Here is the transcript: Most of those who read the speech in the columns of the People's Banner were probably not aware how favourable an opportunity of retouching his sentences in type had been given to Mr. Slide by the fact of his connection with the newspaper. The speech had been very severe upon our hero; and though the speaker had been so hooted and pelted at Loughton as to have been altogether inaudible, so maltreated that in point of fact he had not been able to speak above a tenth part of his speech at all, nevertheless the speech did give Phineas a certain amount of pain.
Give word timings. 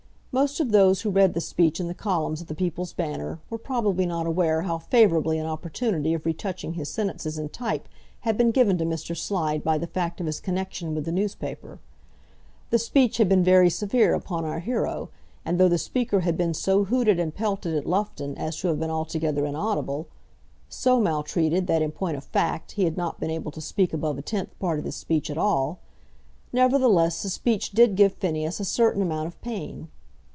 Most 0.33 0.61
of 0.61 0.71
those 0.71 1.01
who 1.01 1.09
read 1.09 1.33
the 1.33 1.41
speech 1.41 1.81
in 1.81 1.89
the 1.89 1.93
columns 1.93 2.39
of 2.39 2.47
the 2.47 2.55
People's 2.55 2.93
Banner 2.93 3.41
were 3.49 3.57
probably 3.57 4.05
not 4.05 4.25
aware 4.25 4.61
how 4.61 4.77
favourable 4.77 5.31
an 5.33 5.45
opportunity 5.45 6.13
of 6.13 6.25
retouching 6.25 6.75
his 6.75 6.87
sentences 6.87 7.37
in 7.37 7.49
type 7.49 7.89
had 8.21 8.37
been 8.37 8.51
given 8.51 8.77
to 8.77 8.85
Mr. 8.85 9.13
Slide 9.13 9.61
by 9.61 9.77
the 9.77 9.87
fact 9.87 10.21
of 10.21 10.27
his 10.27 10.39
connection 10.39 10.95
with 10.95 11.03
the 11.03 11.11
newspaper. 11.11 11.79
The 12.69 12.79
speech 12.79 13.17
had 13.17 13.27
been 13.27 13.43
very 13.43 13.69
severe 13.69 14.13
upon 14.13 14.45
our 14.45 14.59
hero; 14.61 15.09
and 15.43 15.59
though 15.59 15.67
the 15.67 15.77
speaker 15.77 16.21
had 16.21 16.37
been 16.37 16.53
so 16.53 16.85
hooted 16.85 17.19
and 17.19 17.35
pelted 17.35 17.75
at 17.75 17.85
Loughton 17.85 18.37
as 18.37 18.55
to 18.61 18.69
have 18.69 18.79
been 18.79 18.89
altogether 18.89 19.45
inaudible, 19.45 20.07
so 20.69 21.01
maltreated 21.01 21.67
that 21.67 21.81
in 21.81 21.91
point 21.91 22.15
of 22.15 22.23
fact 22.23 22.71
he 22.71 22.85
had 22.85 22.95
not 22.95 23.19
been 23.19 23.31
able 23.31 23.51
to 23.51 23.59
speak 23.59 23.91
above 23.91 24.17
a 24.17 24.21
tenth 24.21 24.57
part 24.59 24.79
of 24.79 24.85
his 24.85 24.95
speech 24.95 25.29
at 25.29 25.37
all, 25.37 25.79
nevertheless 26.53 27.21
the 27.21 27.27
speech 27.29 27.71
did 27.71 27.95
give 27.97 28.13
Phineas 28.13 28.61
a 28.61 28.63
certain 28.65 29.01
amount 29.01 29.27
of 29.27 29.41
pain. 29.41 29.89